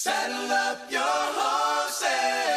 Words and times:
Saddle 0.00 0.52
up 0.52 0.88
your 0.92 1.00
horses. 1.02 2.47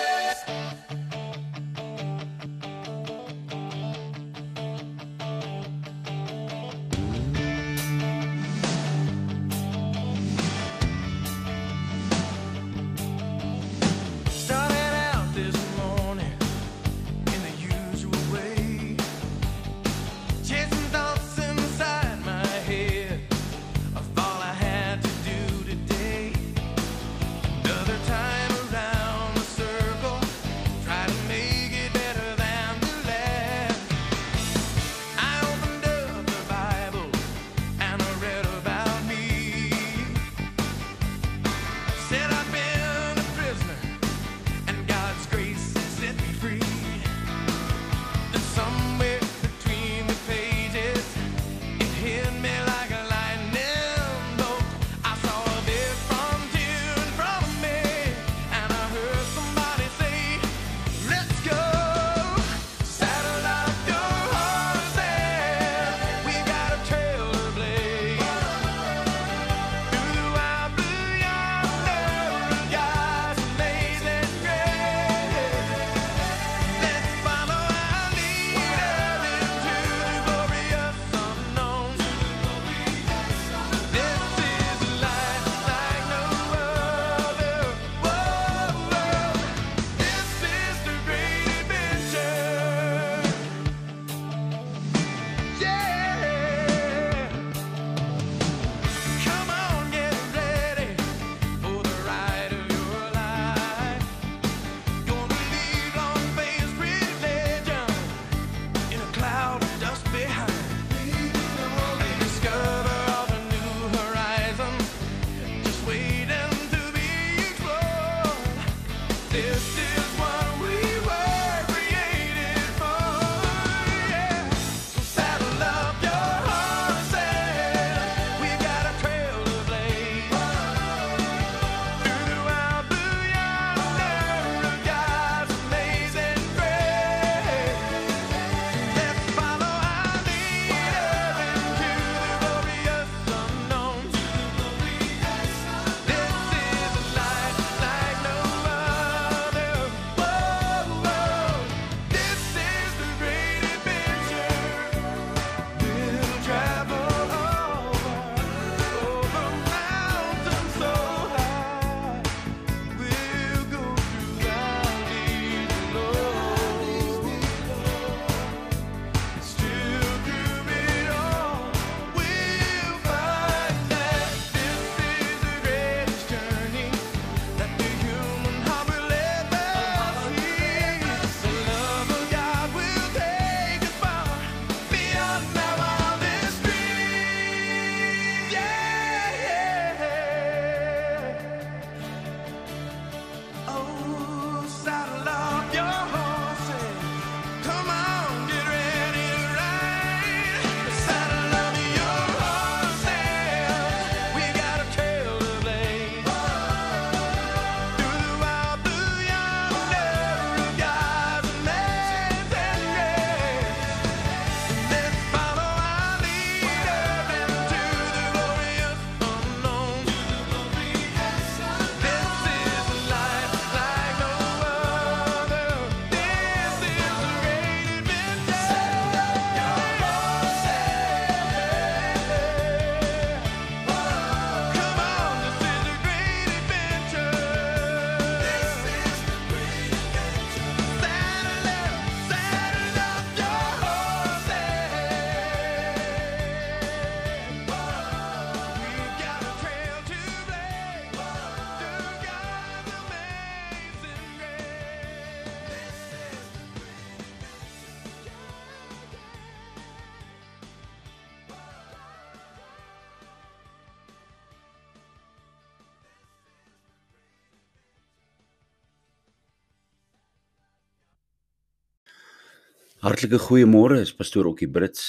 Hartlike 273.02 273.40
goeiemôre, 273.42 273.96
is 273.98 274.12
pastoor 274.14 274.46
Okkie 274.52 274.68
Brits. 274.70 275.06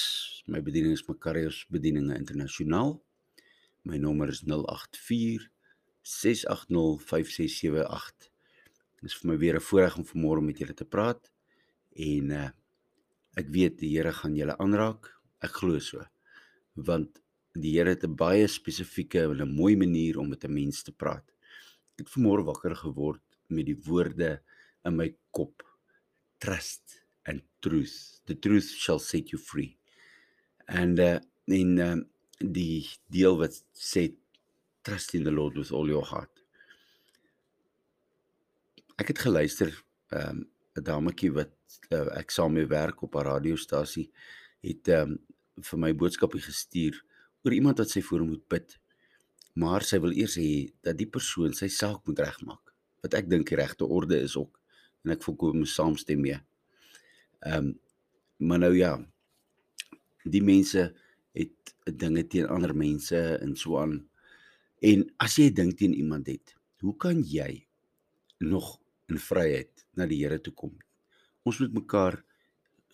My 0.49 0.63
bediening 0.65 0.95
is 0.95 1.03
Makarios 1.05 1.59
Bedieninge 1.69 2.15
Internasionaal. 2.17 2.95
My 3.85 3.99
nommer 4.01 4.31
is 4.33 4.39
084 4.47 5.43
680 6.01 7.03
5678. 7.05 8.31
Dis 9.05 9.17
vir 9.19 9.29
my 9.29 9.35
weer 9.37 9.59
'n 9.59 9.65
voorreg 9.67 9.97
om 9.99 10.07
vanmôre 10.09 10.41
met 10.41 10.57
julle 10.57 10.73
te 10.73 10.87
praat 10.89 11.29
en 11.93 12.31
uh 12.31 12.49
ek 13.37 13.53
weet 13.53 13.77
die 13.77 13.93
Here 13.93 14.11
gaan 14.11 14.33
julle 14.41 14.57
aanraak. 14.57 15.13
Ek 15.45 15.53
glo 15.61 15.77
so. 15.77 16.01
Want 16.73 17.21
die 17.53 17.77
Here 17.77 17.93
het 17.93 18.03
'n 18.09 18.17
baie 18.17 18.47
spesifieke 18.47 19.21
en 19.29 19.45
'n 19.45 19.55
mooi 19.55 19.75
manier 19.75 20.17
om 20.17 20.29
met 20.29 20.43
'n 20.45 20.53
mens 20.53 20.81
te 20.81 20.91
praat. 20.91 21.29
Ek 21.93 22.07
het 22.07 22.09
vanmôre 22.09 22.43
wakker 22.43 22.75
geword 22.75 23.21
met 23.49 23.67
die 23.67 23.77
woorde 23.85 24.41
in 24.83 24.95
my 24.97 25.13
kop. 25.29 25.61
Trust 26.39 27.02
truth. 27.65 28.19
The 28.27 28.35
truth 28.35 28.69
shall 28.83 28.99
set 28.99 29.31
you 29.31 29.39
free. 29.41 29.77
En 30.67 30.99
uh 30.99 31.19
en 31.51 31.71
uh, 31.83 31.95
die 32.39 32.87
deel 33.11 33.35
wat 33.39 33.57
sê 33.75 34.05
trust 34.83 35.15
in 35.17 35.25
the 35.27 35.31
Lord 35.31 35.57
with 35.59 35.71
all 35.71 35.89
your 35.91 36.05
heart. 36.07 36.43
Ek 38.99 39.11
het 39.11 39.23
geluister 39.25 39.71
ehm 40.13 40.43
um, 40.43 40.49
'n 40.73 40.83
dametjie 40.87 41.29
wat 41.33 41.53
uh, 41.93 42.07
ek 42.17 42.31
saam 42.31 42.55
mee 42.57 42.65
werk 42.65 43.03
op 43.03 43.15
'n 43.15 43.27
radiostasie 43.27 44.09
het 44.63 44.87
ehm 44.87 45.11
um, 45.11 45.19
vir 45.69 45.79
my 45.79 45.91
boodskapie 45.93 46.41
gestuur 46.41 46.95
oor 47.43 47.53
iemand 47.53 47.77
wat 47.77 47.89
sy 47.89 48.01
voor 48.01 48.23
moet 48.25 48.47
bid. 48.49 48.79
Maar 49.53 49.83
sy 49.85 49.99
wil 50.01 50.15
eers 50.17 50.35
hê 50.41 50.73
dat 50.81 50.97
die 50.97 51.09
persoon 51.09 51.53
sy 51.53 51.67
saak 51.67 52.07
moet 52.07 52.19
regmaak. 52.19 52.73
Wat 53.03 53.13
ek 53.13 53.29
dink 53.29 53.47
die 53.47 53.59
regte 53.59 53.85
orde 53.85 54.17
is 54.17 54.35
ook 54.35 54.59
en 55.03 55.11
ek 55.11 55.23
volkom 55.23 55.65
saamstem 55.65 56.21
mee. 56.21 56.39
Ehm 57.43 57.57
um, 57.57 57.79
maar 58.43 58.59
nou 58.59 58.73
ja, 58.75 58.97
die 60.23 60.41
mense 60.43 60.81
het 61.31 61.73
dinge 61.99 62.25
teen 62.27 62.49
ander 62.51 62.73
mense 62.75 63.19
en 63.37 63.55
so 63.55 63.77
aan. 63.79 64.01
En 64.83 65.05
as 65.23 65.37
jy 65.39 65.47
dink 65.55 65.77
teen 65.79 65.93
iemand 65.95 66.27
het, 66.27 66.55
hoe 66.83 66.95
kan 66.99 67.21
jy 67.23 67.65
nog 68.43 68.75
in 69.07 69.19
vryheid 69.19 69.85
na 69.95 70.07
die 70.09 70.19
Here 70.23 70.41
toe 70.43 70.53
kom? 70.53 70.73
Ons 71.47 71.61
moet 71.63 71.77
mekaar 71.83 72.19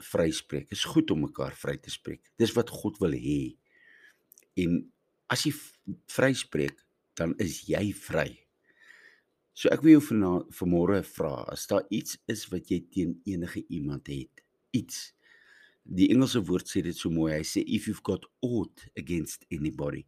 vryspreek. 0.10 0.70
Dit 0.70 0.78
is 0.78 0.86
goed 0.86 1.12
om 1.12 1.26
mekaar 1.26 1.58
vry 1.58 1.78
te 1.82 1.92
spreek. 1.94 2.22
Dis 2.38 2.54
wat 2.58 2.70
God 2.70 3.00
wil 3.02 3.18
hê. 3.18 3.56
En 4.60 4.84
as 5.34 5.48
jy 5.48 5.54
vryspreek, 6.14 6.78
dan 7.18 7.34
is 7.42 7.64
jy 7.68 7.90
vry. 7.98 8.30
So 9.60 9.68
ek 9.76 9.84
wil 9.84 9.98
jou 9.98 10.04
vanmôre 10.56 11.02
vra, 11.04 11.34
as 11.52 11.68
daar 11.68 11.84
iets 11.92 12.16
is 12.32 12.46
wat 12.54 12.72
jy 12.72 12.80
teen 12.88 13.18
enige 13.28 13.66
iemand 13.68 14.08
het, 14.08 14.46
iets 14.72 15.10
Die 15.90 16.10
Engelse 16.14 16.42
woord 16.46 16.70
sê 16.70 16.84
dit 16.86 16.98
so 16.98 17.10
mooi. 17.10 17.34
Hy 17.34 17.46
sê 17.48 17.64
if 17.66 17.88
you've 17.90 18.06
got 18.06 18.28
ought 18.46 18.86
against 19.00 19.46
anybody. 19.54 20.06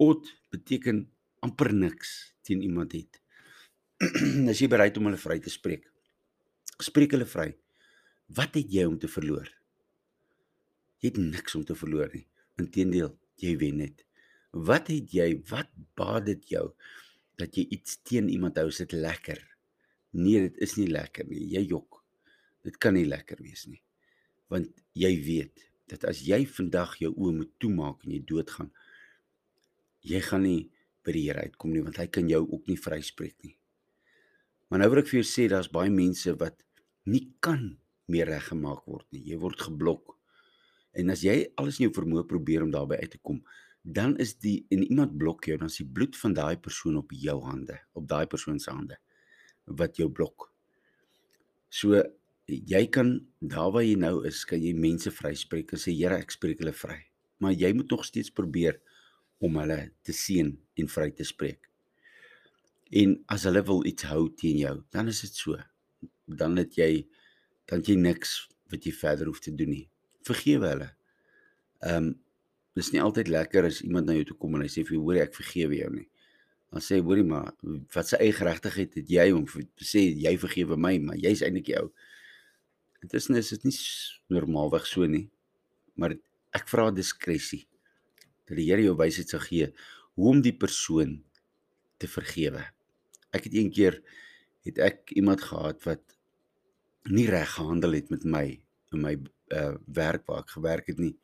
Ought 0.00 0.30
beteken 0.52 1.04
amper 1.44 1.72
niks 1.74 2.32
teen 2.46 2.62
iemand 2.64 2.96
het. 2.96 3.20
As 4.50 4.62
jy 4.62 4.68
bereid 4.70 4.96
om 4.96 5.10
hulle 5.10 5.20
vry 5.20 5.38
te 5.44 5.52
spreek. 5.52 5.84
Spreek 6.80 7.16
hulle 7.16 7.28
vry. 7.28 7.50
Wat 8.32 8.56
het 8.56 8.72
jy 8.72 8.86
om 8.88 8.96
te 9.00 9.10
verloor? 9.12 9.50
Jy 11.02 11.12
het 11.12 11.20
niks 11.20 11.56
om 11.58 11.66
te 11.68 11.76
verloor 11.78 12.08
nie. 12.14 12.24
Inteendeel, 12.58 13.12
jy 13.42 13.54
wen 13.60 13.82
net. 13.84 14.06
Wat 14.56 14.88
het 14.90 15.12
jy? 15.12 15.34
Wat 15.50 15.68
baat 15.98 16.30
dit 16.30 16.54
jou 16.56 16.70
dat 17.38 17.56
jy 17.56 17.66
iets 17.78 18.00
teen 18.02 18.28
iemand 18.32 18.58
hou? 18.58 18.68
Is 18.70 18.82
dit 18.82 18.96
lekker? 18.98 19.42
Nee, 20.18 20.48
dit 20.48 20.62
is 20.64 20.76
nie 20.80 20.88
lekker 20.90 21.28
nie. 21.30 21.44
Jy 21.54 21.68
jok. 21.74 22.02
Dit 22.66 22.80
kan 22.82 22.96
nie 22.98 23.06
lekker 23.08 23.40
wees 23.44 23.66
nie 23.70 23.82
want 24.52 24.82
jy 24.96 25.12
weet 25.24 25.64
dat 25.88 26.04
as 26.08 26.20
jy 26.24 26.42
vandag 26.48 26.96
jou 27.00 27.12
oë 27.14 27.36
moet 27.40 27.52
toemaak 27.62 28.04
en 28.04 28.16
jy 28.16 28.20
doodgaan 28.28 28.70
jy 30.08 30.20
gaan 30.24 30.44
nie 30.46 30.60
by 31.06 31.14
die 31.14 31.24
Here 31.28 31.44
uitkom 31.48 31.72
nie 31.72 31.84
want 31.84 32.00
hy 32.00 32.08
kan 32.12 32.28
jou 32.28 32.42
ook 32.44 32.68
nie 32.68 32.80
vryspreek 32.80 33.36
nie 33.44 33.56
maar 34.68 34.82
nou 34.82 34.90
wil 34.92 35.02
ek 35.02 35.10
vir 35.12 35.20
jou 35.20 35.28
sê 35.28 35.48
daar's 35.52 35.70
baie 35.72 35.92
mense 35.92 36.34
wat 36.40 36.56
nie 37.08 37.28
kan 37.44 37.76
meer 38.08 38.28
reggemaak 38.32 38.84
word 38.88 39.06
nie 39.12 39.24
jy 39.30 39.40
word 39.40 39.60
geblok 39.68 40.16
en 40.98 41.12
as 41.12 41.22
jy 41.24 41.38
alles 41.60 41.78
in 41.78 41.88
jou 41.88 41.96
vermoë 42.00 42.26
probeer 42.28 42.64
om 42.64 42.72
daarby 42.74 43.00
uit 43.00 43.16
te 43.16 43.22
kom 43.22 43.42
dan 43.82 44.16
is 44.18 44.36
die 44.42 44.66
en 44.74 44.82
iemand 44.82 45.18
blok 45.18 45.44
jou 45.48 45.58
dan 45.58 45.70
is 45.72 45.80
die 45.82 45.90
bloed 45.98 46.16
van 46.16 46.34
daai 46.34 46.56
persoon 46.56 46.96
op 46.96 47.12
jou 47.12 47.40
hande 47.44 47.78
op 47.92 48.08
daai 48.08 48.26
persoon 48.26 48.58
se 48.58 48.70
hande 48.70 48.98
wat 49.64 49.96
jou 49.96 50.10
blok 50.12 50.50
so 51.68 52.02
jy 52.48 52.86
kan 52.88 53.12
daar 53.44 53.70
waar 53.72 53.84
jy 53.84 53.96
nou 54.00 54.22
is, 54.26 54.40
kan 54.48 54.60
jy 54.62 54.72
mense 54.76 55.10
vryspreek 55.12 55.74
en 55.74 55.80
sê 55.80 55.92
Here, 55.92 56.16
ek 56.16 56.32
spreek 56.32 56.62
hulle 56.62 56.72
vry. 56.72 56.98
Maar 57.44 57.54
jy 57.54 57.72
moet 57.76 57.90
nog 57.92 58.06
steeds 58.08 58.32
probeer 58.34 58.80
om 59.44 59.58
hulle 59.60 59.90
te 60.02 60.14
seën 60.16 60.54
en 60.80 60.88
vry 60.90 61.10
te 61.14 61.26
spreek. 61.28 61.68
En 62.88 63.18
as 63.28 63.44
hulle 63.46 63.62
wil 63.68 63.84
iets 63.86 64.08
hou 64.08 64.30
teen 64.32 64.62
jou, 64.62 64.78
dan 64.94 65.12
is 65.12 65.20
dit 65.26 65.36
so. 65.36 65.58
Dan 66.26 66.56
het 66.58 66.78
jy 66.78 67.04
dan 67.68 67.84
jy 67.84 67.98
niks 68.00 68.48
wat 68.72 68.86
jy 68.88 68.94
verder 68.96 69.28
hoef 69.28 69.42
te 69.44 69.52
doen 69.52 69.74
nie. 69.74 69.84
Vergewe 70.24 70.72
hulle. 70.72 70.88
Ehm 71.84 72.08
um, 72.08 72.16
dis 72.78 72.92
nie 72.94 73.02
altyd 73.02 73.30
lekker 73.32 73.68
as 73.68 73.82
iemand 73.84 74.08
na 74.08 74.16
jou 74.18 74.28
toe 74.30 74.38
kom 74.40 74.56
en 74.56 74.64
hy 74.64 74.70
sê 74.72 74.84
vir 74.86 74.98
jou, 74.98 75.04
hoor 75.06 75.20
ek 75.24 75.36
vergewe 75.36 75.80
jou 75.80 75.90
nie. 75.94 76.06
Dan 76.68 76.84
sê 76.84 76.98
hoorie 77.00 77.24
maar, 77.24 77.54
wat 77.94 78.10
se 78.10 78.18
eie 78.20 78.34
geregtigheid 78.36 78.98
het 79.00 79.10
jy 79.10 79.30
om 79.32 79.46
te 79.48 79.86
sê 79.88 80.04
jy 80.20 80.34
vergewe 80.40 80.76
my, 80.80 80.94
maar 81.02 81.20
jy's 81.20 81.42
eintlik 81.46 81.72
jou. 81.72 81.86
Intussen 83.04 83.38
is 83.40 83.52
dit 83.54 83.68
nie 83.68 83.76
normaalweg 84.34 84.86
so 84.88 85.06
nie. 85.08 85.26
Maar 85.98 86.16
ek 86.56 86.68
vra 86.70 86.88
diskresie 86.94 87.64
dat 88.48 88.56
die 88.56 88.68
Here 88.68 88.84
jou 88.84 88.96
wysheid 88.98 89.32
sal 89.32 89.42
gee 89.44 89.68
hoe 90.18 90.30
om 90.32 90.42
die 90.42 90.54
persoon 90.56 91.18
te 92.00 92.08
vergewe. 92.10 92.64
Ek 93.34 93.48
het 93.48 93.56
een 93.56 93.72
keer 93.74 94.00
het 94.66 94.80
ek 94.82 95.12
iemand 95.16 95.44
gehad 95.44 95.82
wat 95.86 96.02
nie 97.08 97.28
reg 97.30 97.50
gehandel 97.56 97.96
het 97.96 98.10
met 98.12 98.24
my 98.24 98.46
in 98.92 99.04
my 99.04 99.14
uh 99.54 99.76
werk 99.96 100.26
waar 100.28 100.42
ek 100.44 100.56
gewerk 100.56 100.90
het 100.92 100.98
nie. 101.00 101.14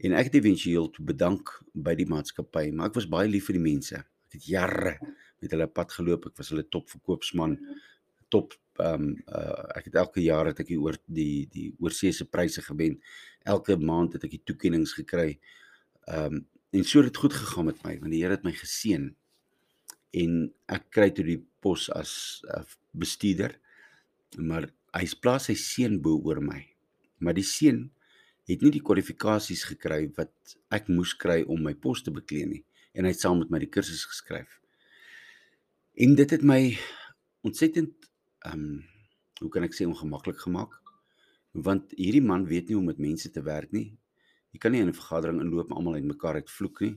En 0.00 0.14
ek 0.16 0.30
het 0.30 0.38
éventueel 0.40 0.88
te 0.94 1.04
bedank 1.04 1.52
by 1.76 1.92
die 1.98 2.08
maatskappy, 2.08 2.70
maar 2.72 2.88
ek 2.88 2.96
was 2.96 3.08
baie 3.10 3.28
lief 3.28 3.50
vir 3.50 3.58
die 3.58 3.66
mense. 3.66 4.00
Ek 4.00 4.38
het 4.38 4.46
jare 4.48 4.94
met 5.42 5.52
hulle 5.52 5.68
pad 5.68 5.92
geloop. 5.92 6.30
Ek 6.30 6.40
was 6.40 6.52
hulle 6.54 6.64
topverkoopsman, 6.72 7.58
top 8.32 8.56
ehm 8.80 9.02
um, 9.02 9.08
uh, 9.28 9.64
ek 9.76 9.90
het 9.90 9.96
elke 10.00 10.22
jaar 10.24 10.48
het 10.48 10.62
ek 10.62 10.70
die 10.70 10.78
oor 10.80 10.96
die 11.04 11.44
die 11.52 11.66
oorseese 11.82 12.24
pryse 12.32 12.62
gewen. 12.64 12.96
Elke 13.44 13.76
maand 13.76 14.16
het 14.16 14.24
ek 14.24 14.38
die 14.38 14.44
toekenninge 14.48 14.88
gekry. 15.02 15.34
Ehm 16.08 16.40
um, 16.40 16.46
en 16.70 16.84
so 16.86 17.02
het 17.02 17.10
dit 17.10 17.18
goed 17.18 17.34
gegaan 17.34 17.66
met 17.66 17.80
my 17.82 17.96
want 17.98 18.12
die 18.14 18.22
Here 18.22 18.36
het 18.38 18.46
my 18.46 18.54
geseën. 18.54 19.08
En 20.22 20.36
ek 20.70 20.84
kry 20.94 21.10
toe 21.12 21.26
die 21.26 21.40
pos 21.60 21.88
as 21.92 22.12
uh, 22.46 22.62
bestuurder. 22.94 23.58
Maar 24.38 24.70
hy 24.94 25.06
plaas 25.20 25.50
sy 25.50 25.58
seën 25.58 25.98
bo 26.00 26.22
oor 26.24 26.40
my. 26.40 26.62
Maar 27.18 27.36
die 27.36 27.46
seën 27.46 27.88
het 28.50 28.62
nie 28.64 28.72
die 28.74 28.82
kwalifikasies 28.84 29.64
gekry 29.68 30.08
wat 30.16 30.56
ek 30.74 30.88
moes 30.90 31.14
kry 31.14 31.42
om 31.46 31.62
my 31.62 31.74
pos 31.74 32.02
te 32.02 32.14
beklee 32.14 32.46
nie 32.46 32.64
en 32.94 33.06
hy 33.06 33.12
het 33.14 33.22
saam 33.22 33.38
met 33.38 33.50
my 33.52 33.60
die 33.62 33.70
kursus 33.70 34.02
geskryf. 34.10 34.58
En 35.94 36.16
dit 36.18 36.30
het 36.34 36.42
my 36.46 36.62
ontsettend 37.46 38.10
ehm 38.46 38.64
um, 38.64 38.80
hoe 39.40 39.48
kan 39.48 39.64
ek 39.64 39.72
sê 39.72 39.86
ongemaklik 39.88 40.36
gemaak? 40.42 40.74
Want 41.66 41.94
hierdie 41.96 42.24
man 42.24 42.42
weet 42.48 42.68
nie 42.68 42.76
hoe 42.76 42.82
om 42.82 42.90
met 42.90 42.98
mense 43.00 43.30
te 43.32 43.40
werk 43.42 43.72
nie. 43.72 43.86
Jy 44.52 44.58
kan 44.60 44.72
nie 44.72 44.82
in 44.84 44.88
'n 44.88 44.98
vergadering 45.00 45.40
inloop 45.40 45.70
en 45.70 45.76
almal 45.76 45.96
uitmekaar 45.96 46.42
uitvloek 46.42 46.80
nie. 46.80 46.96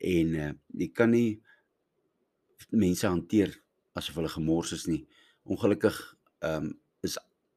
En 0.00 0.34
uh, 0.34 0.52
jy 0.72 0.88
kan 0.88 1.10
nie 1.10 1.42
mense 2.70 3.06
hanteer 3.06 3.52
asof 3.92 4.14
hulle 4.14 4.28
gemors 4.28 4.72
is 4.72 4.86
nie. 4.86 5.06
Ongelukkig 5.44 5.98
ehm 6.40 6.64
um, 6.64 6.81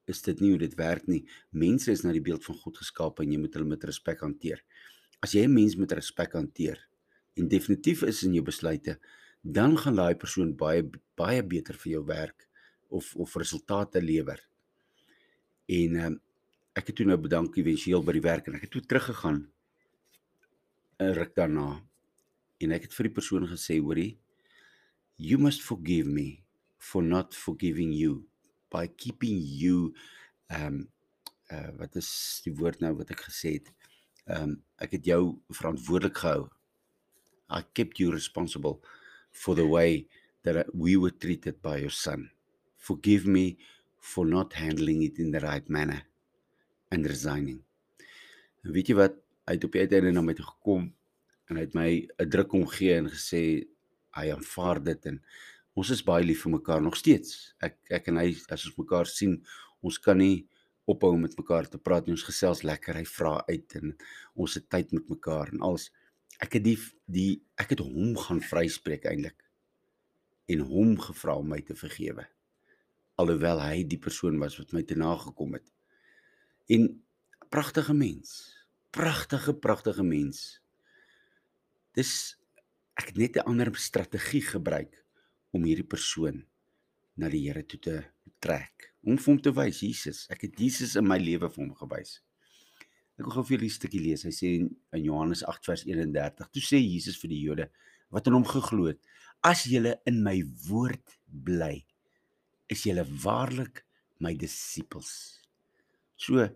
is 0.06 0.22
dit 0.22 0.42
nie 0.42 0.52
hoe 0.54 0.62
dit 0.62 0.76
werk 0.80 1.08
nie. 1.08 1.24
Mense 1.52 1.92
is 1.92 2.04
na 2.06 2.14
die 2.14 2.24
beeld 2.24 2.46
van 2.46 2.58
God 2.62 2.78
geskaap 2.78 3.22
en 3.24 3.32
jy 3.32 3.40
moet 3.42 3.54
hulle 3.58 3.70
met 3.70 3.84
respek 3.84 4.22
hanteer. 4.26 4.62
As 5.22 5.34
jy 5.34 5.46
'n 5.46 5.54
mens 5.54 5.76
met 5.76 5.92
respek 5.92 6.34
hanteer 6.34 6.80
en 7.38 7.48
definitief 7.48 8.04
is 8.04 8.24
in 8.24 8.34
jou 8.34 8.44
besluite, 8.44 9.00
dan 9.42 9.78
gaan 9.78 9.96
daai 9.96 10.16
persoon 10.16 10.56
baie 10.56 10.84
baie 11.16 11.44
beter 11.44 11.76
vir 11.76 11.92
jou 11.92 12.06
werk 12.06 12.48
of 12.90 13.16
of 13.16 13.36
resultate 13.36 14.02
lewer. 14.02 14.40
En 15.68 15.96
ehm 15.96 16.06
um, 16.06 16.22
ek 16.76 16.88
het 16.88 16.96
toe 16.96 17.06
nou 17.06 17.18
bedank 17.18 17.56
éventueel 17.56 18.04
by 18.04 18.12
die 18.12 18.22
werk 18.22 18.48
en 18.48 18.56
ek 18.56 18.66
het 18.68 18.72
toe 18.72 18.82
teruggegaan 18.82 19.48
'n 21.00 21.14
ruk 21.14 21.36
daarna 21.36 21.82
en 22.60 22.72
ek 22.72 22.88
het 22.88 22.94
vir 22.94 23.08
die 23.08 23.16
persoon 23.16 23.48
gesê, 23.48 23.80
hoorie, 23.80 24.18
you 25.18 25.38
must 25.38 25.62
forgive 25.62 26.08
me 26.08 26.44
for 26.78 27.04
not 27.04 27.34
forgiving 27.34 27.94
you 27.94 28.26
by 28.72 28.88
keeping 28.88 29.40
you 29.42 29.94
um, 30.50 30.88
uh 31.52 31.72
wat 31.80 31.96
is 31.96 32.10
die 32.46 32.54
woord 32.54 32.82
nou 32.82 32.96
wat 32.98 33.12
ek 33.12 33.28
gesê 33.30 33.58
het? 33.60 33.72
Um, 34.26 34.62
ek 34.82 34.98
het 34.98 35.06
jou 35.06 35.38
verantwoordelik 35.54 36.18
gehou. 36.18 36.48
I 37.50 37.62
kept 37.78 38.00
you 38.02 38.12
responsible 38.12 38.82
for 39.32 39.56
the 39.56 39.68
way 39.68 40.08
that 40.44 40.66
we 40.74 40.98
were 40.98 41.14
treated 41.14 41.62
by 41.62 41.78
your 41.78 41.94
son 41.94 42.32
forgive 42.86 43.26
me 43.26 43.58
for 43.98 44.26
not 44.26 44.54
handling 44.54 45.02
it 45.02 45.18
in 45.18 45.32
the 45.32 45.40
right 45.40 45.68
manner 45.70 46.02
and 46.92 47.06
resigning. 47.10 47.60
En 48.64 48.74
weet 48.76 48.92
jy 48.92 48.98
wat? 49.00 49.18
Hy 49.46 49.58
het 49.58 49.66
op 49.66 49.76
die 49.76 49.84
uiteinde 49.86 50.14
na 50.14 50.24
my 50.26 50.36
toe 50.38 50.46
gekom 50.46 50.86
en 51.50 51.58
hy 51.58 51.64
het 51.66 51.76
my 51.78 51.90
'n 52.06 52.30
druk 52.34 52.54
omgee 52.58 52.94
en 52.98 53.10
gesê 53.10 53.42
hy 54.18 54.26
aanvaar 54.34 54.82
dit 54.84 55.06
en 55.12 55.20
ons 55.76 55.92
is 55.92 56.04
baie 56.08 56.24
lief 56.24 56.46
vir 56.46 56.56
mekaar 56.56 56.84
nog 56.84 56.96
steeds. 56.96 57.54
Ek 57.64 57.78
ek 57.94 58.08
en 58.12 58.22
hy 58.22 58.30
as 58.54 58.68
ons 58.70 58.78
mekaar 58.80 59.10
sien, 59.12 59.42
ons 59.84 59.98
kan 60.00 60.18
nie 60.18 60.48
ophou 60.90 61.12
met 61.20 61.36
mekaar 61.38 61.68
te 61.70 61.82
praat 61.82 62.08
nie. 62.08 62.16
Ons 62.16 62.26
gesels 62.28 62.64
lekker. 62.64 62.96
Hy 62.96 63.06
vra 63.10 63.36
uit 63.50 63.78
en 63.82 63.92
ons 64.40 64.56
het 64.56 64.68
tyd 64.72 64.94
met 64.96 65.10
mekaar 65.12 65.52
en 65.54 65.66
alles. 65.68 65.90
Ek 66.40 66.58
het 66.58 66.66
die 66.66 66.78
die 67.12 67.42
ek 67.60 67.76
het 67.76 67.84
hom 67.84 68.16
gaan 68.20 68.42
vryspreek 68.44 69.08
eintlik 69.10 69.44
en 70.52 70.62
hom 70.70 70.96
gevra 71.02 71.38
om 71.42 71.52
my 71.52 71.62
te 71.66 71.76
vergewe. 71.78 72.26
Alhoewel 73.20 73.62
hy 73.64 73.86
die 73.88 74.00
persoon 74.02 74.38
was 74.40 74.58
wat 74.60 74.74
my 74.76 74.84
te 74.88 74.98
nagekom 75.00 75.56
het. 75.58 75.68
En 76.72 76.90
pragtige 77.50 77.96
mens. 77.96 78.54
Pragtige 78.96 79.56
pragtige 79.60 80.04
mens. 80.04 80.62
Dis 81.96 82.38
ek 82.96 83.12
het 83.12 83.18
net 83.18 83.36
'n 83.38 83.48
ander 83.52 83.76
strategie 83.76 84.42
gebruik 84.42 85.05
om 85.56 85.64
hierdie 85.64 85.88
persoon 85.88 86.44
na 87.16 87.32
die 87.32 87.46
Here 87.48 87.64
toe 87.64 87.80
te 87.80 87.96
trek. 88.44 88.92
Om 89.06 89.18
vir 89.22 89.32
hom 89.32 89.42
te 89.42 89.54
wys 89.56 89.82
Jesus. 89.86 90.26
Ek 90.34 90.44
het 90.48 90.60
Jesus 90.60 90.98
in 91.00 91.08
my 91.08 91.18
lewe 91.22 91.48
vir 91.48 91.64
hom 91.64 91.74
gewys. 91.80 92.20
Ek 93.16 93.24
wil 93.24 93.36
gou 93.38 93.46
vir 93.48 93.56
julle 93.56 93.70
'n 93.70 93.78
stukkie 93.78 94.04
lees. 94.04 94.26
Hy 94.28 94.34
sê 94.36 94.52
in, 94.60 94.70
in 94.92 95.06
Johannes 95.08 95.44
8 95.48 95.70
vers 95.70 95.86
31. 95.88 96.52
Toe 96.52 96.64
sê 96.64 96.82
Jesus 96.82 97.20
vir 97.22 97.32
die 97.32 97.44
Jode 97.48 97.70
wat 98.12 98.28
in 98.28 98.36
hom 98.36 98.44
geglo 98.44 98.90
het: 98.92 99.00
"As 99.42 99.64
julle 99.64 99.96
in 100.06 100.24
my 100.24 100.44
woord 100.68 101.18
bly, 101.28 101.86
is 102.68 102.84
julle 102.84 103.06
waarlik 103.24 103.86
my 104.20 104.36
disippels." 104.36 105.40
So 106.18 106.50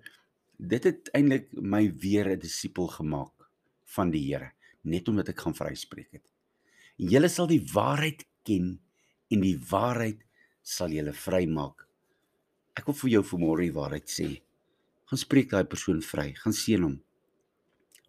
dit 0.60 0.84
het 0.84 1.10
eintlik 1.16 1.48
my 1.56 1.88
weer 2.04 2.28
'n 2.28 2.40
disipel 2.40 2.88
gemaak 2.88 3.48
van 3.96 4.12
die 4.12 4.28
Here, 4.28 4.52
net 4.84 5.08
omdat 5.08 5.30
ek 5.30 5.40
gaan 5.40 5.56
vryspreek 5.56 6.12
het. 6.12 6.28
En 7.00 7.08
julle 7.08 7.30
sal 7.30 7.48
die 7.48 7.64
waarheid 7.64 8.26
ken 8.44 8.80
en 9.30 9.44
die 9.44 9.58
waarheid 9.70 10.22
sal 10.66 10.94
julle 10.94 11.14
vrymaak. 11.14 11.86
Ek 12.78 12.88
wil 12.90 12.98
vir 13.02 13.14
jou 13.18 13.24
vanmôre 13.32 13.66
die 13.68 13.76
waarheid 13.76 14.10
sê. 14.12 14.30
Gaan 15.10 15.22
spreek 15.22 15.52
daai 15.52 15.66
persoon 15.70 16.02
vry, 16.06 16.32
gaan 16.38 16.56
seën 16.56 16.86
hom. 16.86 17.00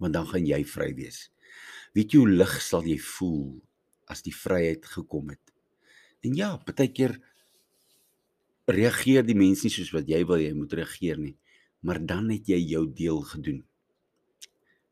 Want 0.01 0.17
dan 0.17 0.29
gaan 0.29 0.47
jy 0.47 0.61
vry 0.69 0.91
wees. 0.97 1.29
Weet 1.97 2.15
jy 2.15 2.23
hoe 2.23 2.37
lig 2.41 2.55
sal 2.63 2.87
jy 2.87 2.99
voel 3.03 3.59
as 4.11 4.23
die 4.27 4.35
vryheid 4.35 4.87
gekom 4.87 5.33
het? 5.35 5.43
En 6.25 6.37
ja, 6.37 6.55
baie 6.69 6.89
keer 6.93 7.17
reageer 8.71 9.25
die 9.27 9.35
mense 9.35 9.67
nie 9.67 9.75
soos 9.75 9.91
wat 9.97 10.09
jy 10.09 10.21
wil 10.29 10.39
jy 10.39 10.53
moet 10.55 10.77
reageer 10.79 11.19
nie 11.19 11.37
maar 11.81 12.07
dan 12.07 12.29
het 12.31 12.49
jy 12.49 12.61
jou 12.75 12.85
deel 12.93 13.21
gedoen. 13.25 13.61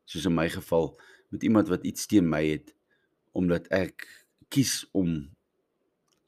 Soos 0.09 0.25
in 0.25 0.33
my 0.33 0.47
geval 0.49 0.95
met 1.29 1.43
iemand 1.43 1.69
wat 1.69 1.85
iets 1.85 2.07
teen 2.09 2.29
my 2.29 2.41
het 2.45 2.73
omdat 3.37 3.69
ek 3.73 4.07
kies 4.49 4.87
om 4.97 5.29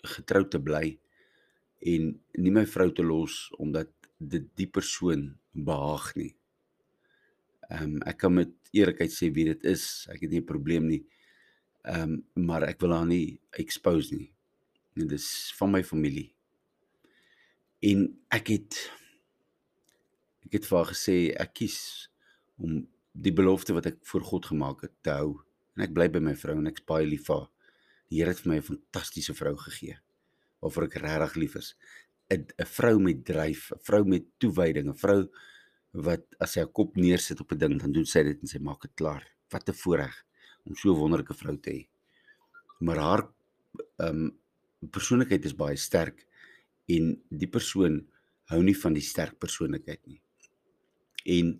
getrou 0.03 0.43
te 0.49 0.59
bly 0.61 0.97
en 1.81 2.11
nie 2.37 2.53
my 2.53 2.65
vrou 2.69 2.91
te 2.93 3.03
los 3.05 3.47
omdat 3.59 3.89
dit 4.21 4.45
die 4.59 4.69
persoon 4.69 5.31
behaag 5.51 6.11
nie. 6.15 6.33
Ehm 7.71 7.95
um, 7.95 8.01
ek 8.05 8.21
kan 8.23 8.33
met 8.35 8.51
eerlikheid 8.75 9.13
sê 9.13 9.31
wie 9.33 9.47
dit 9.49 9.65
is. 9.69 10.07
Ek 10.11 10.21
het 10.21 10.31
nie 10.31 10.41
'n 10.41 10.51
probleem 10.53 10.87
nie. 10.87 11.03
Ehm 11.83 12.21
um, 12.35 12.45
maar 12.45 12.63
ek 12.63 12.81
wil 12.81 12.93
haar 12.93 13.05
nie 13.05 13.39
expose 13.51 14.15
nie. 14.15 14.31
En 14.95 15.07
dis 15.07 15.53
van 15.57 15.71
my 15.71 15.83
familie. 15.83 16.33
En 17.81 18.19
ek 18.29 18.47
het 18.47 18.91
ek 20.45 20.53
het 20.53 20.65
vir 20.65 20.77
haar 20.77 20.91
gesê 20.93 21.15
ek 21.39 21.53
kies 21.53 22.09
om 22.57 22.87
die 23.11 23.33
belofte 23.33 23.73
wat 23.73 23.85
ek 23.85 23.97
voor 24.03 24.21
God 24.21 24.45
gemaak 24.45 24.81
het 24.81 24.93
te 25.01 25.11
hou 25.11 25.41
en 25.75 25.83
ek 25.83 25.93
bly 25.93 26.07
by 26.11 26.19
my 26.19 26.35
vrou 26.35 26.57
en 26.59 26.67
ek's 26.67 26.83
baie 26.85 27.07
lief 27.07 27.25
vir 27.25 27.35
haar. 27.35 27.49
Die 28.11 28.19
Here 28.19 28.33
het 28.33 28.41
vir 28.43 28.51
my 28.51 28.57
'n 28.59 28.69
fantastiese 28.69 29.33
vrou 29.33 29.55
gegee 29.57 29.97
waarvoor 30.61 30.83
ek 30.83 30.99
regtig 31.01 31.35
lief 31.35 31.55
is. 31.55 31.75
'n 32.29 32.45
'n 32.59 32.65
vrou 32.65 32.99
met 32.99 33.25
dryf, 33.25 33.71
'n 33.71 33.79
vrou 33.81 34.03
met 34.05 34.25
toewyding, 34.37 34.89
'n 34.89 34.97
vrou 35.03 35.29
wat 35.93 36.23
as 36.39 36.51
sy 36.53 36.59
haar 36.59 36.71
kop 36.71 36.95
neersit 36.95 37.41
op 37.41 37.51
'n 37.51 37.57
ding, 37.57 37.79
dan 37.79 37.91
doen 37.91 38.05
sy 38.05 38.23
dit 38.23 38.41
en 38.41 38.47
sy 38.47 38.59
maak 38.59 38.81
dit 38.81 38.95
klaar. 38.95 39.23
Wat 39.49 39.69
'n 39.69 39.73
voorreg 39.73 40.25
om 40.65 40.75
so 40.75 40.93
'n 40.93 40.99
wonderlike 40.99 41.33
vrou 41.33 41.57
te 41.57 41.71
hê. 41.71 41.87
Maar 42.79 42.97
haar 42.97 43.23
ehm 43.97 44.15
um, 44.15 44.37
persoonlikheid 44.91 45.45
is 45.45 45.55
baie 45.55 45.77
sterk 45.77 46.25
en 46.87 47.21
die 47.29 47.47
persoon 47.47 48.07
hou 48.45 48.63
nie 48.63 48.75
van 48.75 48.93
die 48.93 49.01
sterk 49.01 49.39
persoonlikheid 49.39 50.07
nie 50.07 50.21
en 51.25 51.53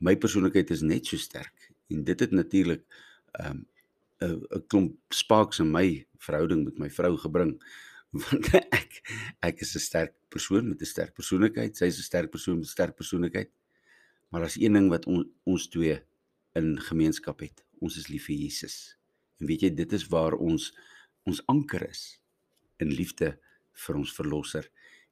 my 0.00 0.16
persoonlikheid 0.16 0.70
is 0.70 0.82
net 0.82 1.06
so 1.06 1.18
sterk 1.20 1.70
en 1.90 2.04
dit 2.04 2.20
het 2.20 2.32
natuurlik 2.32 2.84
ehm 3.32 3.50
um, 3.50 3.66
'n 4.20 4.40
'n 4.56 4.66
klomp 4.68 4.96
sparks 5.12 5.60
in 5.60 5.70
my 5.70 6.06
verhouding 6.18 6.64
met 6.64 6.78
my 6.78 6.90
vrou 6.90 7.16
gebring. 7.16 7.56
Want 8.24 8.52
ek 8.54 9.00
ek 9.40 9.60
is 9.64 9.74
'n 9.74 9.80
sterk 9.80 10.14
persoon 10.28 10.68
met 10.68 10.80
'n 10.80 10.86
sterk 10.86 11.14
persoonlikheid. 11.14 11.76
Sy 11.76 11.86
is 11.86 11.98
'n 11.98 12.08
sterk 12.10 12.30
persoon 12.30 12.58
met 12.58 12.66
'n 12.66 12.76
sterk 12.76 12.96
persoonlikheid. 12.96 13.50
Maar 14.30 14.42
as 14.42 14.56
een 14.56 14.72
ding 14.72 14.88
wat 14.90 15.06
on, 15.06 15.24
ons 15.44 15.68
twee 15.68 15.98
in 16.54 16.80
gemeenskap 16.80 17.40
het. 17.40 17.64
Ons 17.80 17.96
is 17.96 18.08
lief 18.08 18.26
vir 18.26 18.36
Jesus. 18.36 18.96
En 19.40 19.46
weet 19.46 19.62
jy 19.62 19.70
dit 19.74 19.92
is 19.92 20.06
waar 20.08 20.34
ons 20.34 20.72
ons 21.24 21.42
anker 21.46 21.88
is 21.88 22.20
in 22.78 22.92
liefde 22.92 23.38
vir 23.72 23.96
ons 23.96 24.12
verlosser. 24.12 24.68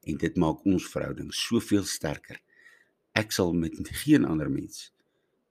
En 0.07 0.17
dit 0.17 0.35
maak 0.37 0.65
ons 0.65 0.85
verhouding 0.91 1.33
soveel 1.33 1.83
sterker. 1.83 2.39
Ek 3.15 3.31
sal 3.31 3.53
met 3.53 3.73
geen 4.03 4.25
ander 4.25 4.49
mens 4.49 4.91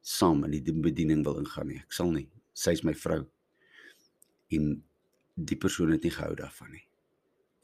saam 0.01 0.45
in 0.45 0.55
die 0.57 0.73
bediening 0.73 1.25
wil 1.25 1.39
ingaan 1.43 1.69
nie. 1.69 1.83
Ek 1.83 1.93
sal 1.93 2.11
nie. 2.15 2.29
Sy 2.55 2.73
is 2.79 2.85
my 2.85 2.95
vrou. 2.95 3.27
En 4.55 4.83
die 5.35 5.57
persoon 5.57 5.93
het 5.95 6.03
nie 6.03 6.15
gehou 6.15 6.35
daarvan 6.35 6.73
nie. 6.73 6.85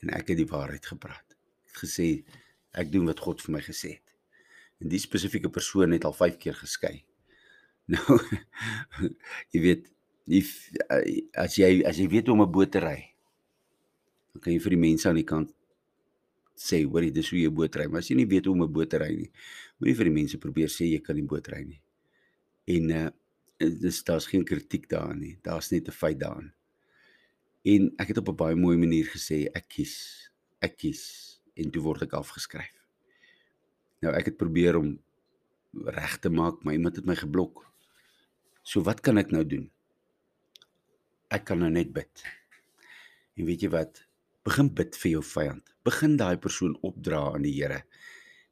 En 0.05 0.12
ek 0.19 0.33
het 0.33 0.41
die 0.41 0.50
waarheid 0.50 0.87
gepraat. 0.87 1.37
Ek 1.64 1.73
het 1.73 1.83
gesê 1.87 2.09
ek 2.75 2.93
doen 2.93 3.07
wat 3.07 3.23
God 3.23 3.43
vir 3.43 3.57
my 3.57 3.62
gesê 3.64 3.97
het. 3.97 4.14
En 4.83 4.91
die 4.91 5.00
spesifieke 5.03 5.50
persoon 5.50 5.95
het 5.95 6.05
al 6.05 6.17
5 6.17 6.38
keer 6.38 6.57
geskei. 6.61 6.97
Nou 7.93 8.17
jy 9.53 9.61
weet 9.61 9.91
as 11.37 11.59
jy 11.59 11.83
as 11.85 11.99
jy 12.00 12.07
weet 12.09 12.31
hoe 12.31 12.37
om 12.38 12.43
'n 12.47 12.53
boot 12.53 12.71
te 12.73 12.81
ry, 12.81 12.97
dan 14.33 14.41
kan 14.41 14.53
jy 14.55 14.61
vir 14.64 14.73
die 14.73 14.81
mense 14.81 15.09
aan 15.09 15.21
die 15.21 15.29
kant 15.29 15.53
sê 16.57 16.81
hoorie 16.87 17.12
dis 17.12 17.29
hoe 17.31 17.38
jy 17.38 17.50
'n 17.50 17.55
boot 17.55 17.76
ry, 17.76 17.87
maar 17.87 18.00
as 18.00 18.09
jy 18.09 18.17
nie 18.17 18.31
weet 18.31 18.47
hoe 18.47 18.55
om 18.55 18.62
'n 18.62 18.73
boot 18.73 18.91
te 18.91 18.99
ry 18.99 19.11
nie, 19.12 19.31
moenie 19.79 19.97
vir 19.97 20.09
die 20.09 20.17
mense 20.17 20.38
probeer 20.38 20.69
sê 20.69 20.88
jy 20.88 21.00
kan 21.03 21.17
nie 21.17 21.29
boot 21.29 21.49
ry 21.49 21.62
nie. 21.64 21.81
En 22.67 22.91
uh 22.91 23.11
dis 23.61 24.03
daar's 24.05 24.26
geen 24.26 24.45
kritiek 24.45 24.88
daarin 24.88 25.21
nie. 25.21 25.38
Daar's 25.43 25.71
net 25.71 25.88
'n 25.88 25.93
feit 25.93 26.19
daarin. 26.19 26.53
En 27.64 27.88
ek 27.97 28.12
het 28.12 28.18
op 28.21 28.28
'n 28.28 28.37
baie 28.37 28.56
mooi 28.56 28.76
manier 28.76 29.06
gesê 29.09 29.49
ek 29.54 29.68
kies, 29.68 30.30
ek 30.61 30.76
kies 30.76 31.02
en 31.56 31.71
toe 31.71 31.83
word 31.83 32.02
ek 32.02 32.12
afgeskryf. 32.12 32.76
Nou 34.02 34.12
ek 34.14 34.25
het 34.25 34.37
probeer 34.37 34.76
om 34.76 34.99
reg 35.73 36.18
te 36.18 36.28
maak, 36.28 36.62
maar 36.62 36.75
iemand 36.75 36.97
het 36.97 37.06
my 37.06 37.16
geblok. 37.16 37.64
So 38.62 38.83
wat 38.83 39.00
kan 39.00 39.18
ek 39.18 39.30
nou 39.30 39.44
doen? 39.44 39.71
Ek 41.30 41.44
kan 41.44 41.59
nou 41.59 41.71
net 41.71 41.92
bid. 41.92 42.25
En 43.37 43.44
weet 43.44 43.64
jy 43.64 43.71
wat? 43.73 44.04
Begin 44.44 44.68
bid 44.75 44.97
vir 44.97 45.11
jou 45.11 45.23
vyand. 45.23 45.75
Begin 45.85 46.16
daai 46.16 46.37
persoon 46.37 46.76
opdra 46.83 47.33
aan 47.33 47.42
die 47.42 47.54
Here. 47.56 47.83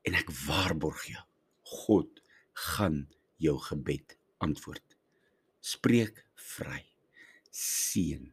En 0.09 0.15
ek 0.15 0.31
waarborg 0.47 1.05
jou, 1.07 1.23
God 1.63 2.23
gaan 2.53 3.09
jou 3.37 3.59
gebed 3.59 4.17
antwoord. 4.43 4.97
Spreek 5.61 6.25
vry. 6.35 6.83
Seën. 7.51 8.33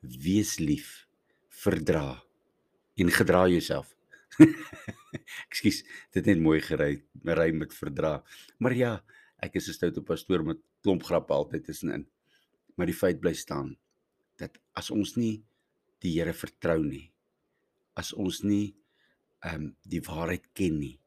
Wees 0.00 0.58
lief. 0.58 1.06
Verdra 1.48 2.22
en 3.00 3.10
gedra 3.10 3.46
jouself. 3.48 3.94
Ekskuus, 5.50 5.82
dit 5.82 6.18
het 6.20 6.28
net 6.28 6.40
mooi 6.42 6.60
gery, 6.64 7.00
ry 7.24 7.48
met 7.56 7.72
verdra. 7.76 8.18
Maar 8.60 8.76
ja, 8.76 8.92
ek 9.40 9.56
is 9.60 9.68
'n 9.68 9.76
stoute 9.76 10.02
pastoor 10.04 10.44
met 10.44 10.60
klomp 10.82 11.02
grappe 11.08 11.32
altyd 11.32 11.64
tussenin. 11.64 12.06
Maar 12.76 12.86
die 12.86 12.96
feit 12.96 13.20
bly 13.20 13.32
staan 13.34 13.76
dat 14.36 14.58
as 14.72 14.90
ons 14.90 15.16
nie 15.16 15.42
die 16.00 16.12
Here 16.16 16.32
vertrou 16.32 16.80
nie. 16.84 17.10
As 17.96 18.12
ons 18.12 18.42
nie 18.42 18.74
ehm 19.44 19.54
um, 19.54 19.76
die 19.84 20.00
waarheid 20.00 20.52
ken 20.52 20.78
nie, 20.78 20.98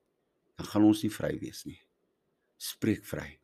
dan 0.57 0.65
gaan 0.65 0.83
ons 0.83 1.03
nie 1.03 1.13
vry 1.13 1.37
wees 1.39 1.65
nie. 1.65 1.79
Spreek 2.57 3.05
vry. 3.05 3.39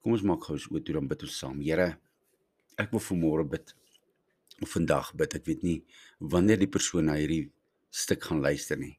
Kom 0.00 0.12
ons 0.12 0.22
maak 0.22 0.44
gou 0.44 0.58
so 0.58 0.80
toe 0.80 0.94
dan 0.94 1.08
bid 1.08 1.22
ons 1.22 1.38
saam. 1.38 1.60
Here, 1.60 1.98
ek 2.78 2.92
wil 2.92 3.00
vanmôre 3.00 3.44
bid 3.44 3.74
of 3.74 3.87
vandag 4.66 5.12
bid. 5.14 5.36
Ek 5.38 5.46
weet 5.46 5.62
nie 5.62 5.78
wanneer 6.18 6.58
die 6.58 6.70
persoon 6.70 7.06
na 7.10 7.18
hierdie 7.20 7.50
stuk 7.90 8.24
gaan 8.24 8.42
luister 8.42 8.78
nie. 8.78 8.98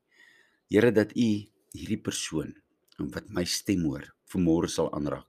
Here 0.71 0.91
dat 0.91 1.11
U 1.17 1.29
hierdie 1.75 2.01
persoon 2.01 2.55
wat 2.99 3.29
my 3.31 3.45
stem 3.47 3.85
hoor, 3.87 4.09
vanmôre 4.31 4.69
sal 4.71 4.91
aanraak. 4.95 5.27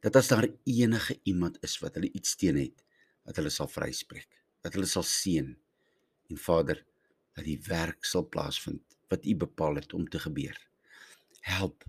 Dat 0.00 0.16
as 0.16 0.30
daar 0.30 0.48
enige 0.64 1.18
iemand 1.28 1.58
is 1.66 1.78
wat 1.82 1.98
hulle 1.98 2.10
iets 2.14 2.36
teen 2.40 2.56
het, 2.56 2.84
dat 3.26 3.36
hulle 3.36 3.50
sal 3.52 3.68
vryspreek 3.68 4.40
dat 4.64 4.76
hulle 4.76 4.88
sal 4.88 5.04
seën 5.06 5.50
en 6.30 6.40
Vader 6.40 6.82
dat 7.36 7.46
die 7.46 7.58
werk 7.66 8.04
sal 8.06 8.26
plaasvind 8.28 8.82
wat 9.10 9.26
U 9.26 9.34
bepaal 9.44 9.80
het 9.80 9.94
om 9.96 10.06
te 10.08 10.20
gebeur. 10.22 10.56
Help. 11.42 11.84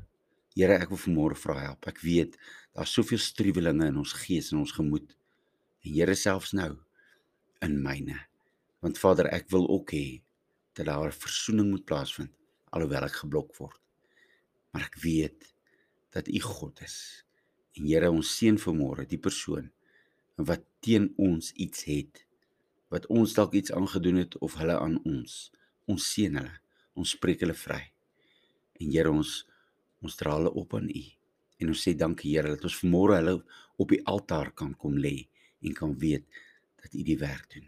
Here, 0.55 0.77
ek 0.79 0.89
wil 0.91 0.99
vanmôre 0.99 1.37
vra 1.37 1.57
help. 1.61 1.85
Ek 1.87 1.99
weet 2.03 2.37
daar's 2.75 2.93
soveel 2.95 3.21
struwelinge 3.21 3.91
in 3.91 3.99
ons 4.01 4.15
gees 4.23 4.49
en 4.51 4.63
ons 4.63 4.73
gemoed. 4.75 5.13
En 5.83 5.93
Here 5.93 6.15
selfs 6.17 6.55
nou 6.57 6.73
in 7.61 7.77
myne. 7.83 8.17
Want 8.81 8.97
Vader, 8.97 9.29
ek 9.29 9.49
wil 9.53 9.67
ook 9.69 9.93
hê 9.93 10.21
dat 10.73 10.85
daar 10.85 11.11
'n 11.11 11.21
versoening 11.25 11.69
moet 11.69 11.85
plaasvind 11.85 12.33
alhoewel 12.71 13.03
ek 13.03 13.21
geblok 13.23 13.55
word. 13.59 13.79
Maar 14.71 14.87
ek 14.87 14.95
weet 15.03 15.53
dat 16.11 16.27
U 16.27 16.39
God 16.39 16.81
is. 16.81 17.25
En 17.77 17.85
Here, 17.85 18.11
ons 18.11 18.37
seën 18.37 18.57
vanmôre 18.57 19.07
die 19.07 19.19
persoon 19.19 19.71
wat 20.35 20.63
teen 20.79 21.13
ons 21.17 21.51
iets 21.53 21.83
het 21.83 22.25
wat 22.91 23.07
ons 23.07 23.33
dalk 23.33 23.53
iets 23.55 23.71
aangedoen 23.71 24.15
het 24.15 24.37
of 24.43 24.57
hulle 24.59 24.75
aan 24.75 24.97
ons. 25.07 25.51
Ons 25.87 26.09
seën 26.11 26.35
hulle. 26.35 26.57
Ons 26.93 27.13
spreek 27.15 27.39
hulle 27.39 27.55
vry. 27.55 27.79
En 28.81 28.91
Here 28.91 29.11
ons 29.11 29.45
ons 30.01 30.15
dra 30.17 30.33
hulle 30.35 30.51
op 30.57 30.73
aan 30.73 30.89
U. 30.89 31.03
En 31.61 31.71
ons 31.71 31.83
sê 31.87 31.93
dankie 31.95 32.33
Here 32.33 32.51
dat 32.55 32.65
ons 32.67 32.79
vanmôre 32.83 33.19
hulle 33.21 33.37
op 33.77 33.93
die 33.93 34.01
altaar 34.09 34.51
kan 34.51 34.73
kom 34.75 34.97
lê 34.99 35.29
en 35.61 35.77
kan 35.77 35.93
weet 36.01 36.25
dat 36.81 36.93
U 36.93 37.03
die 37.05 37.17
werk 37.17 37.49
doen. 37.53 37.67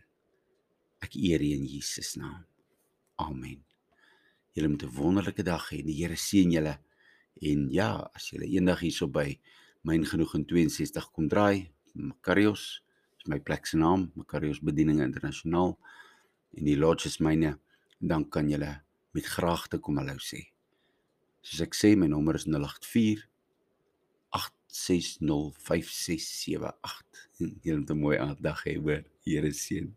Ek 1.03 1.15
eer 1.15 1.41
U 1.41 1.51
in 1.53 1.65
Jesus 1.69 2.15
naam. 2.19 2.45
Amen. 3.21 3.63
Julle 4.53 4.69
moet 4.69 4.83
'n 4.83 4.95
wonderlike 4.95 5.43
dag 5.43 5.69
hê. 5.69 5.83
Die 5.83 5.97
Here 6.01 6.15
seën 6.15 6.51
julle. 6.51 6.79
En 7.41 7.69
ja, 7.69 8.09
as 8.13 8.29
julle 8.29 8.45
eendag 8.45 8.79
hierso 8.79 9.07
by 9.07 9.39
myn 9.83 10.05
genoeg 10.05 10.35
in 10.35 10.45
62 10.45 11.11
kom 11.11 11.27
draai, 11.27 11.71
Makarios 11.93 12.81
is 13.17 13.27
my 13.27 13.39
plek 13.39 13.65
se 13.67 13.77
naam, 13.77 14.11
Makarios 14.15 14.61
Bedieninge 14.61 15.03
Internasionaal 15.03 15.77
en 16.57 16.65
die 16.65 16.77
lodge 16.77 17.05
is 17.05 17.19
myne, 17.19 17.59
dan 17.99 18.29
kan 18.29 18.49
julle 18.49 18.83
met 19.13 19.25
graagte 19.25 19.79
kom 19.79 19.97
hallo 19.97 20.15
sê. 20.19 20.53
Soos 21.41 21.61
ek 21.61 21.75
sê, 21.75 21.95
my 21.97 22.07
nommer 22.07 22.35
is 22.35 22.45
084 22.47 23.27
8605678. 24.73 26.65
Julle 27.63 27.79
moet 27.79 27.89
'n 27.93 27.99
mooi 27.99 28.17
aanddag 28.17 28.63
hê, 28.65 28.73
hoor. 28.81 29.03
Here 29.23 29.51
seën. 29.53 29.93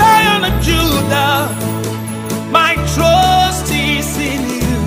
Lion 0.00 0.42
of 0.50 0.56
Judah, 0.66 1.38
my 2.52 2.74
trust 2.94 3.66
is 3.72 4.10
in 4.30 4.42
you. 4.62 4.80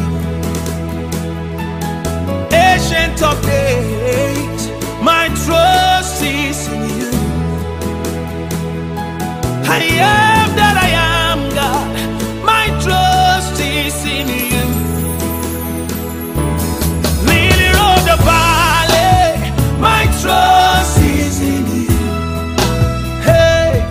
Ancient 2.52 3.22
of 3.22 3.38
days, 3.46 3.63
am 10.00 10.56
that 10.56 10.76
I 10.88 10.90
am, 10.90 11.40
God. 11.60 11.90
My 12.46 12.66
trust 12.84 13.60
is 13.62 13.96
in 14.06 14.28
you. 14.54 14.68
Lily 17.30 17.70
of 17.90 18.00
the 18.10 18.18
valley, 18.30 19.52
my 19.80 20.04
trust 20.22 20.98
is 21.00 21.42
in 21.42 21.66
you. 21.88 22.00
Hey, 23.22 23.86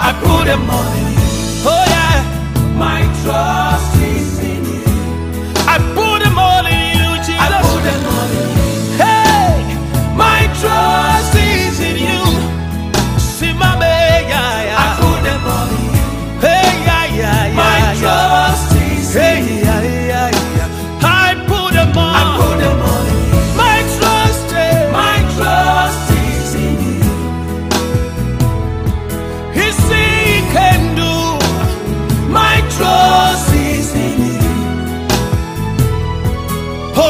I 0.00 0.10
put 0.24 0.44
them 0.46 0.62
in 0.62 1.06
you. 1.16 1.26
Oh 1.72 1.84
yeah, 1.94 2.18
my 2.76 3.00
trust 3.22 3.96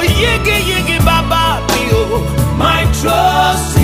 yiggy, 0.07 0.57
yiggy, 0.71 0.99
baba, 1.05 1.61
yo. 1.91 2.21
My 2.57 2.85
trust 3.01 3.82